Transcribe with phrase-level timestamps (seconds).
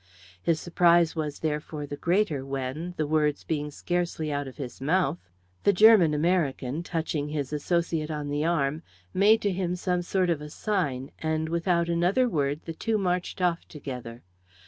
[0.41, 5.29] His surprise was, therefore, the greater when, the words being scarcely out of his mouth,
[5.63, 8.81] the German American, touching his associate on the arm,
[9.13, 13.43] made to him some sort of a sign, and without another word the two marched
[13.43, 14.23] off together.